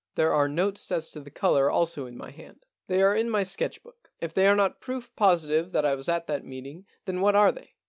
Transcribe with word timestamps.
There 0.15 0.33
are 0.33 0.49
notes 0.49 0.91
as 0.91 1.11
to 1.11 1.19
the 1.19 1.29
colour 1.29 1.69
also 1.69 2.07
in 2.07 2.17
my 2.17 2.31
hand. 2.31 2.65
They 2.87 3.03
are 3.03 3.15
in 3.15 3.29
my 3.29 3.43
sketch 3.43 3.83
book. 3.83 4.09
If 4.19 4.33
they 4.33 4.47
are 4.47 4.55
not 4.55 4.81
proof 4.81 5.15
positive 5.15 5.73
that 5.73 5.85
I 5.85 5.93
was 5.93 6.09
at 6.09 6.25
that 6.25 6.43
meeting, 6.43 6.87
then 7.05 7.21
what 7.21 7.35
are 7.35 7.51
they 7.51 7.75